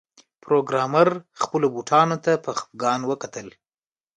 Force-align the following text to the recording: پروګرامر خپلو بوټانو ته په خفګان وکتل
پروګرامر 0.43 1.07
خپلو 1.41 1.67
بوټانو 1.73 2.17
ته 2.25 2.31
په 2.43 2.51
خفګان 2.59 2.99
وکتل 3.05 3.47